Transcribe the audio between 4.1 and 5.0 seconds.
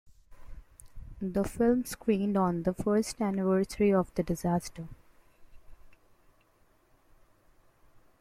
the disaster.